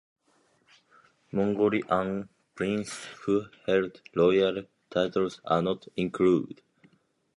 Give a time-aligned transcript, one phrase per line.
[1.31, 6.63] Mongolian princes who held royal titles are not included.